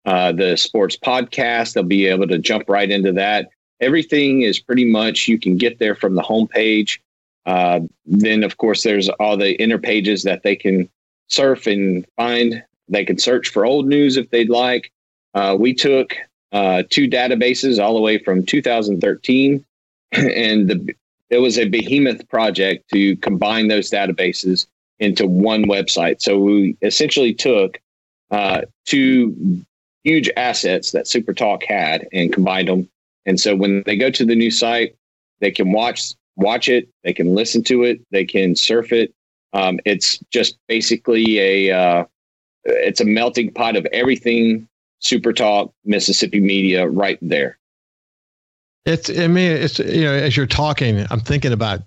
uh, 0.05 0.31
the 0.31 0.55
sports 0.55 0.97
podcast. 0.97 1.73
They'll 1.73 1.83
be 1.83 2.07
able 2.07 2.27
to 2.27 2.37
jump 2.37 2.69
right 2.69 2.89
into 2.89 3.11
that. 3.13 3.49
Everything 3.81 4.41
is 4.41 4.59
pretty 4.59 4.85
much 4.85 5.27
you 5.27 5.39
can 5.39 5.57
get 5.57 5.79
there 5.79 5.95
from 5.95 6.15
the 6.15 6.21
homepage. 6.21 6.99
Uh, 7.45 7.81
then, 8.05 8.43
of 8.43 8.57
course, 8.57 8.83
there's 8.83 9.09
all 9.09 9.37
the 9.37 9.61
inner 9.61 9.77
pages 9.77 10.23
that 10.23 10.43
they 10.43 10.55
can 10.55 10.89
surf 11.27 11.67
and 11.67 12.05
find. 12.15 12.63
They 12.87 13.05
can 13.05 13.17
search 13.17 13.49
for 13.49 13.65
old 13.65 13.87
news 13.87 14.17
if 14.17 14.29
they'd 14.29 14.49
like. 14.49 14.91
Uh, 15.33 15.55
we 15.59 15.73
took 15.73 16.15
uh, 16.51 16.83
two 16.89 17.07
databases 17.07 17.83
all 17.83 17.93
the 17.93 18.01
way 18.01 18.17
from 18.17 18.45
2013, 18.45 19.65
and 20.11 20.69
the, 20.69 20.95
it 21.29 21.39
was 21.39 21.57
a 21.57 21.67
behemoth 21.67 22.27
project 22.29 22.89
to 22.93 23.17
combine 23.17 23.67
those 23.67 23.89
databases 23.89 24.67
into 24.99 25.27
one 25.27 25.65
website. 25.65 26.21
So 26.21 26.39
we 26.39 26.77
essentially 26.81 27.33
took 27.33 27.79
uh, 28.31 28.61
two 28.85 29.65
huge 30.05 30.29
assets 30.37 30.91
that 30.91 31.05
SuperTalk 31.05 31.63
had 31.63 32.07
and 32.13 32.31
combined 32.31 32.69
them. 32.69 32.87
And 33.25 33.39
so 33.39 33.55
when 33.55 33.83
they 33.85 33.97
go 33.97 34.09
to 34.11 34.23
the 34.25 34.35
new 34.35 34.51
site, 34.51 34.95
they 35.41 35.51
can 35.51 35.73
watch 35.73 36.13
watch 36.37 36.69
it, 36.69 36.87
they 37.03 37.13
can 37.13 37.33
listen 37.33 37.63
to 37.63 37.83
it, 37.83 37.99
they 38.11 38.23
can 38.23 38.55
surf 38.55 38.93
it. 38.93 39.13
Um, 39.53 39.79
it's 39.85 40.19
just 40.31 40.57
basically 40.67 41.39
a 41.39 41.71
uh, 41.71 42.05
it's 42.65 43.01
a 43.01 43.05
melting 43.05 43.51
pot 43.51 43.75
of 43.75 43.85
everything 43.91 44.67
SuperTalk 45.01 45.71
Mississippi 45.83 46.39
media 46.39 46.87
right 46.87 47.17
there. 47.21 47.57
It's 48.85 49.09
I 49.09 49.27
mean 49.27 49.51
it's 49.51 49.79
you 49.79 50.03
know 50.03 50.13
as 50.13 50.37
you're 50.37 50.45
talking, 50.45 51.05
I'm 51.09 51.19
thinking 51.19 51.51
about 51.51 51.81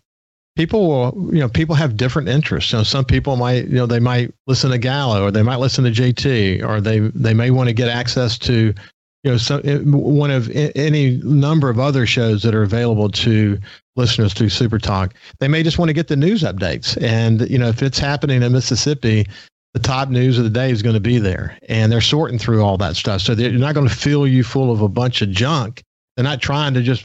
people 0.58 0.88
will 0.88 1.32
you 1.32 1.38
know 1.38 1.48
people 1.48 1.76
have 1.76 1.96
different 1.96 2.28
interests. 2.28 2.72
You 2.72 2.78
know 2.78 2.84
some 2.84 3.04
people 3.04 3.36
might 3.36 3.68
you 3.68 3.76
know 3.76 3.86
they 3.86 4.00
might 4.00 4.34
listen 4.48 4.72
to 4.72 4.78
gallo 4.78 5.24
or 5.24 5.30
they 5.30 5.42
might 5.42 5.60
listen 5.60 5.84
to 5.84 5.90
jt 5.90 6.62
or 6.64 6.80
they 6.80 6.98
they 6.98 7.32
may 7.32 7.50
want 7.52 7.68
to 7.68 7.72
get 7.72 7.88
access 7.88 8.36
to 8.40 8.74
you 9.22 9.30
know 9.30 9.36
some 9.36 9.60
eh, 9.64 9.78
one 9.78 10.32
of 10.32 10.50
any 10.50 11.18
number 11.22 11.70
of 11.70 11.78
other 11.78 12.06
shows 12.06 12.42
that 12.42 12.56
are 12.56 12.64
available 12.64 13.08
to 13.08 13.56
listeners 13.94 14.34
through 14.34 14.48
super 14.48 14.78
talk. 14.78 15.14
They 15.38 15.48
may 15.48 15.62
just 15.62 15.78
want 15.78 15.90
to 15.90 15.94
get 15.94 16.08
the 16.08 16.16
news 16.16 16.42
updates. 16.42 17.00
And 17.00 17.48
you 17.48 17.58
know 17.58 17.68
if 17.68 17.80
it's 17.80 17.98
happening 18.00 18.42
in 18.42 18.52
mississippi 18.52 19.26
the 19.74 19.80
top 19.80 20.08
news 20.08 20.38
of 20.38 20.44
the 20.44 20.50
day 20.50 20.70
is 20.70 20.82
going 20.82 20.94
to 20.94 21.00
be 21.00 21.18
there. 21.18 21.56
And 21.68 21.92
they're 21.92 22.00
sorting 22.00 22.38
through 22.38 22.64
all 22.64 22.78
that 22.78 22.96
stuff. 22.96 23.20
So 23.20 23.34
they're 23.34 23.52
not 23.52 23.74
going 23.74 23.86
to 23.86 23.94
fill 23.94 24.26
you 24.26 24.42
full 24.42 24.72
of 24.72 24.80
a 24.80 24.88
bunch 24.88 25.20
of 25.20 25.30
junk. 25.30 25.82
They're 26.16 26.24
not 26.24 26.40
trying 26.40 26.72
to 26.72 26.82
just 26.82 27.04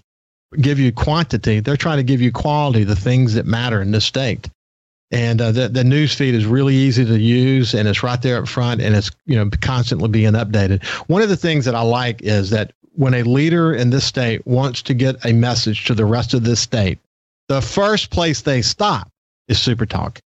give 0.62 0.80
you 0.80 0.92
quantity. 0.92 1.60
They're 1.60 1.78
trying 1.78 1.98
to 1.98 2.04
give 2.04 2.22
you 2.22 2.32
quality, 2.32 2.84
the 2.84 2.96
things 2.96 3.34
that 3.36 3.46
matter 3.46 3.82
in 3.82 3.92
this 3.92 4.06
state. 4.06 4.50
And 5.12 5.40
uh, 5.40 5.52
the, 5.52 5.70
the 5.70 5.84
news 5.84 6.14
feed 6.14 6.34
is 6.34 6.46
really 6.46 6.74
easy 6.74 7.06
to 7.06 7.20
use 7.20 7.76
and 7.76 7.88
it's 7.88 8.02
right 8.02 8.20
there 8.22 8.38
up 8.38 8.48
front 8.48 8.82
and 8.82 8.96
it's, 8.96 9.12
you 9.26 9.36
know, 9.36 9.50
constantly 9.62 10.10
being 10.10 10.34
updated. 10.34 10.84
One 11.08 11.22
of 11.22 11.30
the 11.30 11.38
things 11.38 11.66
that 11.66 11.76
I 11.76 11.82
like 11.82 12.24
is 12.24 12.50
that 12.50 12.74
when 12.96 13.14
a 13.14 13.24
leader 13.24 13.74
in 13.74 13.92
this 13.92 14.06
state 14.06 14.46
wants 14.48 14.82
to 14.84 14.94
get 14.94 15.24
a 15.24 15.34
message 15.34 15.86
to 15.86 15.94
the 15.94 16.06
rest 16.06 16.34
of 16.34 16.44
this 16.44 16.60
state, 16.60 17.00
the 17.48 17.62
first 17.62 18.10
place 18.10 18.42
they 18.42 18.64
stop 18.64 19.08
is 19.48 19.62
Super 19.62 19.86
Talk. 19.86 20.20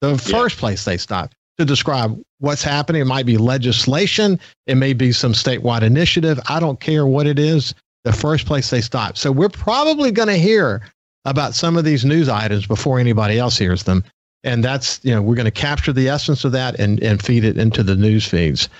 The 0.00 0.16
first 0.16 0.58
place 0.58 0.84
they 0.84 0.96
stop 0.96 1.34
to 1.58 1.64
describe 1.64 2.18
what's 2.38 2.62
happening. 2.62 3.02
It 3.02 3.06
might 3.06 3.26
be 3.26 3.36
legislation. 3.36 4.38
It 4.66 4.76
may 4.76 4.92
be 4.92 5.12
some 5.12 5.32
statewide 5.32 5.82
initiative. 5.82 6.40
I 6.48 6.60
don't 6.60 6.80
care 6.80 7.06
what 7.06 7.26
it 7.26 7.38
is 7.38 7.74
the 8.08 8.16
first 8.16 8.46
place 8.46 8.70
they 8.70 8.80
stop. 8.80 9.18
So 9.18 9.30
we're 9.30 9.50
probably 9.50 10.10
going 10.10 10.28
to 10.28 10.38
hear 10.38 10.80
about 11.26 11.54
some 11.54 11.76
of 11.76 11.84
these 11.84 12.06
news 12.06 12.30
items 12.30 12.66
before 12.66 12.98
anybody 12.98 13.38
else 13.38 13.58
hears 13.58 13.82
them. 13.82 14.02
And 14.44 14.64
that's, 14.64 14.98
you 15.02 15.14
know, 15.14 15.20
we're 15.20 15.34
going 15.34 15.44
to 15.44 15.50
capture 15.50 15.92
the 15.92 16.08
essence 16.08 16.42
of 16.46 16.52
that 16.52 16.80
and, 16.80 17.02
and 17.02 17.22
feed 17.22 17.44
it 17.44 17.58
into 17.58 17.82
the 17.82 17.94
news 17.94 18.24
feeds. 18.26 18.70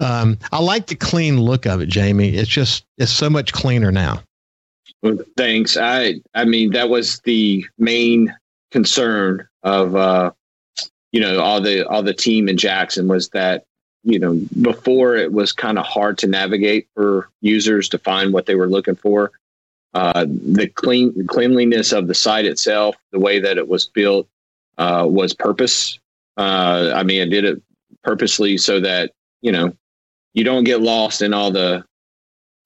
Um, 0.00 0.38
I 0.52 0.60
like 0.60 0.86
the 0.86 0.94
clean 0.94 1.38
look 1.38 1.66
of 1.66 1.82
it, 1.82 1.90
Jamie. 1.90 2.30
It's 2.30 2.48
just, 2.48 2.86
it's 2.96 3.12
so 3.12 3.28
much 3.28 3.52
cleaner 3.52 3.92
now. 3.92 4.22
Well, 5.02 5.18
thanks. 5.36 5.76
I 5.76 6.14
I 6.34 6.46
mean 6.46 6.72
that 6.72 6.88
was 6.88 7.20
the 7.20 7.66
main 7.76 8.34
concern 8.70 9.46
of 9.64 9.94
uh, 9.94 10.32
you 11.12 11.20
know 11.20 11.40
all 11.40 11.60
the 11.60 11.86
all 11.86 12.02
the 12.02 12.14
team 12.14 12.48
in 12.48 12.56
Jackson 12.56 13.06
was 13.06 13.28
that 13.28 13.64
you 14.04 14.18
know 14.18 14.40
before 14.62 15.16
it 15.16 15.32
was 15.32 15.52
kind 15.52 15.78
of 15.78 15.84
hard 15.84 16.18
to 16.18 16.26
navigate 16.26 16.88
for 16.94 17.28
users 17.40 17.88
to 17.90 17.98
find 17.98 18.32
what 18.32 18.46
they 18.46 18.54
were 18.54 18.68
looking 18.68 18.96
for. 18.96 19.32
Uh, 19.94 20.26
the 20.28 20.68
clean 20.68 21.26
cleanliness 21.26 21.92
of 21.92 22.08
the 22.08 22.14
site 22.14 22.44
itself, 22.44 22.94
the 23.10 23.18
way 23.18 23.40
that 23.40 23.58
it 23.58 23.68
was 23.68 23.86
built, 23.86 24.28
uh, 24.76 25.06
was 25.08 25.34
purpose. 25.34 25.98
Uh, 26.36 26.92
I 26.94 27.02
mean, 27.02 27.22
I 27.22 27.26
did 27.26 27.44
it 27.44 27.62
purposely 28.04 28.58
so 28.58 28.80
that 28.80 29.12
you 29.40 29.50
know 29.50 29.72
you 30.34 30.44
don't 30.44 30.64
get 30.64 30.80
lost 30.80 31.22
in 31.22 31.34
all 31.34 31.50
the, 31.50 31.84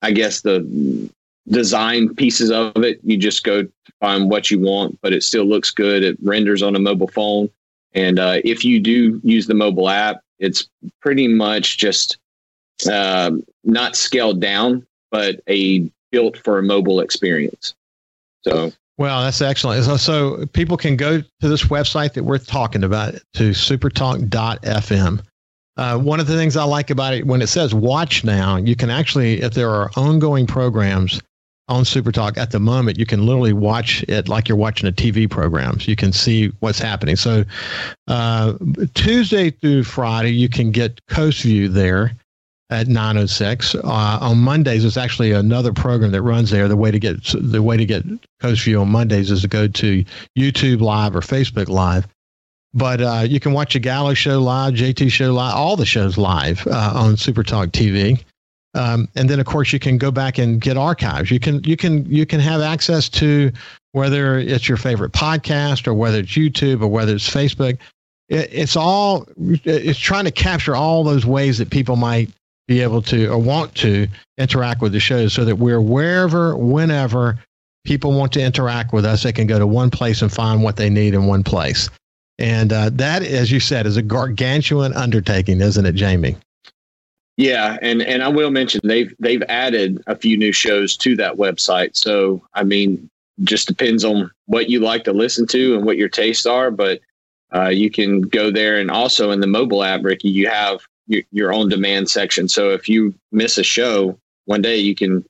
I 0.01 0.11
guess 0.11 0.41
the 0.41 1.09
design 1.47 2.13
pieces 2.13 2.51
of 2.51 2.77
it. 2.77 2.99
You 3.03 3.17
just 3.17 3.43
go 3.43 3.67
find 3.99 4.29
what 4.29 4.51
you 4.51 4.59
want, 4.59 4.99
but 5.01 5.13
it 5.13 5.23
still 5.23 5.45
looks 5.45 5.71
good. 5.71 6.03
It 6.03 6.17
renders 6.21 6.61
on 6.61 6.75
a 6.75 6.79
mobile 6.79 7.07
phone, 7.07 7.49
and 7.93 8.19
uh, 8.19 8.41
if 8.43 8.63
you 8.63 8.79
do 8.79 9.19
use 9.23 9.47
the 9.47 9.55
mobile 9.55 9.89
app, 9.89 10.21
it's 10.43 10.67
pretty 11.01 11.27
much 11.27 11.77
just 11.77 12.17
uh, 12.91 13.31
not 13.63 13.95
scaled 13.95 14.41
down, 14.41 14.85
but 15.11 15.39
a 15.47 15.89
built 16.11 16.37
for 16.37 16.59
a 16.59 16.63
mobile 16.63 16.99
experience. 16.99 17.73
So 18.43 18.71
well, 18.97 19.23
that's 19.23 19.41
excellent. 19.41 19.85
So, 19.85 19.97
so, 19.97 20.45
people 20.47 20.77
can 20.77 20.95
go 20.95 21.21
to 21.21 21.49
this 21.49 21.63
website 21.63 22.13
that 22.13 22.23
we're 22.23 22.37
talking 22.37 22.83
about 22.83 23.15
to 23.33 23.49
supertalk.fm. 23.49 25.23
Uh, 25.75 25.97
one 25.97 26.19
of 26.19 26.27
the 26.27 26.35
things 26.35 26.55
I 26.55 26.63
like 26.63 26.91
about 26.91 27.15
it 27.15 27.25
when 27.25 27.41
it 27.41 27.47
says 27.47 27.73
watch 27.73 28.23
now, 28.23 28.57
you 28.57 28.75
can 28.75 28.91
actually, 28.91 29.41
if 29.41 29.55
there 29.55 29.71
are 29.71 29.89
ongoing 29.95 30.45
programs 30.45 31.19
on 31.69 31.83
Supertalk 31.83 32.37
at 32.37 32.51
the 32.51 32.59
moment, 32.59 32.99
you 32.99 33.05
can 33.05 33.25
literally 33.25 33.53
watch 33.53 34.03
it 34.03 34.27
like 34.27 34.49
you're 34.49 34.57
watching 34.57 34.87
a 34.87 34.91
TV 34.91 35.29
program. 35.29 35.79
So 35.79 35.89
you 35.89 35.95
can 35.95 36.11
see 36.11 36.51
what's 36.59 36.79
happening. 36.79 37.15
So 37.15 37.45
uh, 38.07 38.53
Tuesday 38.93 39.51
through 39.51 39.83
Friday, 39.83 40.31
you 40.31 40.49
can 40.49 40.71
get 40.71 40.99
Coast 41.07 41.41
View 41.43 41.69
there 41.69 42.13
at 42.69 42.87
906. 42.87 43.75
Uh, 43.75 43.81
on 43.83 44.39
Mondays, 44.39 44.81
there's 44.81 44.97
actually 44.97 45.31
another 45.31 45.71
program 45.71 46.11
that 46.11 46.21
runs 46.21 46.49
there. 46.49 46.67
The 46.67 46.77
way 46.77 46.91
to 46.91 46.99
get 46.99 47.17
the 47.39 47.61
way 47.61 47.77
to 47.77 47.85
get 47.85 48.03
Coast 48.41 48.63
View 48.63 48.81
on 48.81 48.89
Mondays 48.89 49.31
is 49.31 49.41
to 49.41 49.47
go 49.47 49.67
to 49.67 50.05
YouTube 50.37 50.81
Live 50.81 51.15
or 51.15 51.21
Facebook 51.21 51.69
Live. 51.69 52.07
But 52.73 53.01
uh, 53.01 53.25
you 53.27 53.39
can 53.39 53.53
watch 53.53 53.75
a 53.75 53.79
Gallo 53.79 54.15
show 54.15 54.41
live, 54.41 54.73
JT 54.73 55.11
show 55.11 55.31
live, 55.31 55.53
all 55.55 55.75
the 55.75 55.85
shows 55.85 56.17
live 56.17 56.65
uh, 56.67 56.93
on 56.95 57.17
Super 57.17 57.43
Talk 57.43 57.69
TV. 57.69 58.23
Um, 58.75 59.07
and 59.15 59.29
then, 59.29 59.39
of 59.39 59.45
course, 59.45 59.71
you 59.71 59.79
can 59.79 59.97
go 59.97 60.11
back 60.11 60.37
and 60.37 60.59
get 60.59 60.77
archives. 60.77 61.29
You 61.29 61.39
can 61.39 61.63
you 61.63 61.77
can 61.77 62.05
you 62.05 62.25
can 62.25 62.39
have 62.39 62.61
access 62.61 63.07
to 63.09 63.51
whether 63.91 64.39
it's 64.39 64.67
your 64.67 64.77
favorite 64.77 65.11
podcast 65.11 65.87
or 65.87 65.93
whether 65.93 66.19
it's 66.19 66.31
YouTube 66.31 66.81
or 66.81 66.87
whether 66.87 67.13
it's 67.13 67.29
Facebook. 67.29 67.77
It, 68.29 68.49
it's 68.51 68.75
all 68.75 69.27
it's 69.37 69.99
trying 69.99 70.25
to 70.25 70.31
capture 70.31 70.75
all 70.75 71.03
those 71.03 71.25
ways 71.25 71.59
that 71.59 71.69
people 71.69 71.95
might 71.95 72.29
be 72.67 72.81
able 72.81 73.01
to 73.01 73.27
or 73.27 73.37
want 73.37 73.75
to 73.75 74.07
interact 74.37 74.81
with 74.81 74.93
the 74.93 74.99
show 74.99 75.27
so 75.27 75.45
that 75.45 75.57
we're 75.57 75.81
wherever, 75.81 76.55
whenever 76.55 77.37
people 77.83 78.13
want 78.13 78.31
to 78.33 78.41
interact 78.41 78.93
with 78.93 79.05
us, 79.05 79.23
they 79.23 79.31
can 79.33 79.47
go 79.47 79.59
to 79.59 79.67
one 79.67 79.89
place 79.89 80.21
and 80.21 80.31
find 80.31 80.63
what 80.63 80.77
they 80.77 80.89
need 80.89 81.13
in 81.13 81.25
one 81.25 81.43
place. 81.43 81.89
And 82.39 82.73
uh, 82.73 82.89
that, 82.93 83.21
as 83.21 83.51
you 83.51 83.59
said, 83.59 83.85
is 83.85 83.97
a 83.97 84.01
gargantuan 84.01 84.93
undertaking, 84.93 85.61
isn't 85.61 85.85
it, 85.85 85.93
Jamie? 85.93 86.37
Yeah, 87.37 87.77
and 87.81 88.01
and 88.01 88.21
I 88.21 88.27
will 88.27 88.51
mention 88.51 88.81
they've 88.83 89.13
they've 89.19 89.43
added 89.49 90.03
a 90.05 90.15
few 90.15 90.37
new 90.37 90.51
shows 90.51 90.95
to 90.97 91.15
that 91.15 91.35
website. 91.35 91.95
So 91.95 92.45
I 92.53 92.63
mean, 92.63 93.09
just 93.43 93.67
depends 93.67 94.05
on 94.05 94.29
what 94.45 94.69
you 94.69 94.79
like 94.79 95.03
to 95.05 95.13
listen 95.13 95.47
to 95.47 95.75
and 95.75 95.85
what 95.85 95.97
your 95.97 96.09
tastes 96.09 96.45
are. 96.45 96.69
But 96.69 97.01
uh, 97.53 97.69
you 97.69 97.89
can 97.89 98.21
go 98.21 98.51
there, 98.51 98.79
and 98.79 98.91
also 98.91 99.31
in 99.31 99.39
the 99.39 99.47
mobile 99.47 99.83
app, 99.83 100.03
Ricky, 100.03 100.29
you 100.29 100.47
have 100.47 100.81
your, 101.07 101.23
your 101.31 101.53
own 101.53 101.69
demand 101.69 102.09
section. 102.09 102.47
So 102.47 102.69
if 102.69 102.87
you 102.87 103.15
miss 103.31 103.57
a 103.57 103.63
show 103.63 104.17
one 104.45 104.61
day, 104.61 104.77
you 104.77 104.93
can 104.93 105.25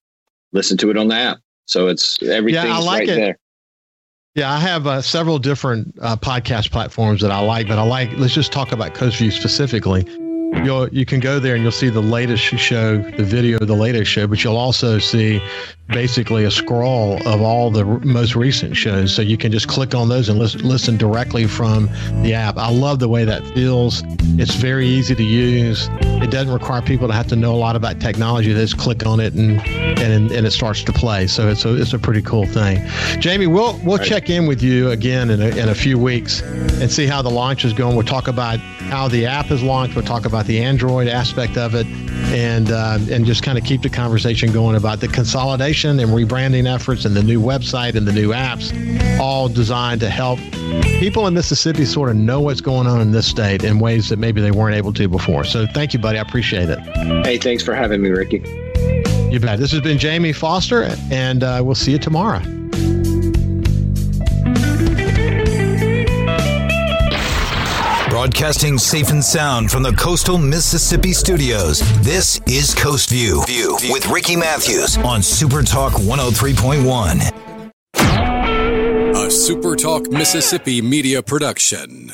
listen 0.52 0.78
to 0.80 0.90
it 0.90 0.98
on 0.98 1.08
the 1.08 1.16
app. 1.16 1.38
So 1.66 1.88
it's 1.88 2.22
everything's 2.22 2.66
yeah, 2.66 2.76
I 2.76 2.80
like 2.80 3.00
right 3.00 3.10
it. 3.10 3.16
there. 3.16 3.38
Yeah, 4.36 4.52
I 4.52 4.60
have 4.60 4.88
uh, 4.88 5.02
several 5.02 5.40
different 5.40 5.96
uh, 6.02 6.18
podcast 6.18 6.72
platforms 6.72 7.22
that 7.22 7.32
I 7.32 7.40
like, 7.40 7.68
but 7.68 7.78
I 7.78 7.84
like. 7.84 8.12
Let's 8.18 8.34
just 8.34 8.52
talk 8.52 8.74
about 8.74 8.94
Coastview 8.94 9.32
specifically 9.32 10.06
Mm-hmm. 10.54 10.66
you'll 10.66 10.90
you 10.90 11.06
can 11.06 11.20
go 11.20 11.40
there 11.40 11.56
and 11.56 11.64
you'll 11.64 11.72
see 11.72 11.90
the 11.90 12.02
latest 12.02 12.44
show, 12.44 12.98
the 12.98 13.24
video 13.24 13.58
of 13.58 13.68
the 13.68 13.76
latest 13.76 14.12
show, 14.12 14.28
but 14.28 14.44
you'll 14.44 14.58
also 14.58 15.00
see 15.00 15.42
basically 15.94 16.44
a 16.46 16.52
scroll 16.52 17.26
of 17.28 17.42
all 17.42 17.70
the 17.72 17.86
most 17.86 18.36
recent 18.36 18.76
shows. 18.76 19.14
So 19.14 19.22
you 19.22 19.38
can 19.38 19.52
just 19.52 19.68
click 19.68 19.94
on 19.94 20.10
those 20.10 20.30
and 20.30 20.40
listen, 20.40 20.62
listen 20.62 20.98
directly 20.98 21.46
from 21.48 21.90
the 22.24 22.34
app. 22.34 22.58
I 22.58 22.72
love 22.72 23.00
the 23.00 23.10
way 23.10 23.24
that 23.26 23.46
feels. 23.54 24.04
It's 24.40 24.56
very 24.56 24.88
easy 24.88 25.16
to 25.16 25.24
use. 25.24 25.90
It 26.02 26.32
doesn't 26.32 26.54
require 26.54 26.82
people 26.82 27.08
to 27.08 27.14
have 27.14 27.28
to 27.28 27.36
know 27.36 27.54
a 27.54 27.58
lot 27.58 27.76
about 27.76 28.00
technology. 28.00 28.52
They 28.54 28.62
just 28.62 28.78
click 28.78 29.06
on 29.06 29.20
it 29.20 29.34
and 29.34 29.62
and 30.00 30.32
and 30.32 30.46
it 30.48 30.52
starts 30.52 30.84
to 30.84 30.94
play. 30.94 31.28
So 31.28 31.50
it's 31.50 31.66
a 31.66 31.80
it's 31.80 31.94
a 31.94 32.00
pretty 32.00 32.22
cool 32.22 32.46
thing. 32.46 32.88
Jamie, 33.20 33.48
we'll 33.48 33.80
we'll 33.84 33.98
right. 33.98 34.08
check 34.08 34.30
in 34.30 34.48
with 34.48 34.62
you 34.62 34.90
again 34.90 35.30
in 35.30 35.42
a, 35.42 35.50
in 35.50 35.70
a 35.70 35.76
few 35.76 36.00
weeks 36.00 36.42
and 36.42 36.92
see 36.92 37.06
how 37.06 37.22
the 37.22 37.30
launch 37.30 37.66
is 37.66 37.74
going. 37.74 37.96
We'll 37.96 38.06
talk 38.06 38.28
about 38.28 38.60
how 38.60 39.08
the 39.08 39.26
app 39.26 39.52
is 39.52 39.62
launched. 39.62 39.96
We'll 39.96 40.06
talk 40.06 40.26
about 40.26 40.46
the 40.46 40.62
Android 40.62 41.08
aspect 41.08 41.58
of 41.58 41.76
it, 41.76 41.86
and 42.34 42.72
uh, 42.72 42.98
and 43.12 43.26
just 43.26 43.44
kind 43.44 43.58
of 43.58 43.64
keep 43.64 43.82
the 43.82 43.90
conversation 43.90 44.52
going 44.52 44.76
about 44.76 45.00
the 45.00 45.08
consolidation 45.08 46.00
and 46.00 46.10
rebranding 46.10 46.74
efforts 46.74 47.06
and 47.06 47.16
the 47.16 47.24
new 47.24 47.40
website 47.40 47.96
and 47.96 48.08
the 48.08 48.12
new 48.12 48.30
apps, 48.30 48.74
all 49.20 49.48
designed 49.48 50.02
to 50.02 50.10
help 50.10 50.40
people 51.00 51.28
in 51.28 51.34
Mississippi 51.34 51.86
sort 51.86 52.10
of 52.10 52.16
know 52.16 52.42
what's 52.42 52.62
going 52.62 52.88
on 52.88 53.00
in 53.02 53.12
this 53.12 53.28
state 53.28 53.64
in 53.64 53.80
ways 53.80 54.10
that 54.10 54.18
maybe 54.18 54.42
they 54.42 54.52
weren't 54.52 54.76
able 54.76 54.92
to 54.94 55.08
before. 55.08 55.44
So 55.44 55.68
thank 55.68 55.94
you, 55.94 56.00
buddy. 56.00 56.18
I 56.18 56.22
appreciate 56.22 56.70
it. 56.70 56.80
Hey, 57.26 57.38
thanks 57.38 57.64
for 57.64 57.76
having 57.76 58.02
me, 58.02 58.10
Ricky. 58.10 58.42
You 59.32 59.40
bet. 59.40 59.60
This 59.60 59.72
has 59.72 59.82
been 59.82 59.98
Jamie 59.98 60.34
Foster, 60.34 60.96
and 61.12 61.44
uh, 61.44 61.62
we'll 61.64 61.76
see 61.76 61.92
you 61.92 62.00
tomorrow. 62.00 62.42
Broadcasting 68.34 68.80
safe 68.80 69.12
and 69.12 69.24
sound 69.24 69.70
from 69.70 69.84
the 69.84 69.92
coastal 69.92 70.40
Mississippi 70.40 71.14
studios. 71.14 71.82
This 72.02 72.42
is 72.48 72.74
Coast 72.74 73.12
View, 73.12 73.46
View 73.46 73.78
with 73.92 74.08
Ricky 74.08 74.36
Mathews 74.36 74.98
on 74.98 75.22
Super 75.22 75.62
Talk 75.62 75.94
103.1. 75.94 77.32
A 79.16 79.30
Super 79.30 79.76
Talk 79.76 80.10
Mississippi 80.10 80.82
media 80.82 81.22
production. 81.22 82.12